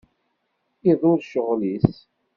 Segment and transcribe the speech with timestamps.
[0.91, 1.93] Iḍul ccɣel-is.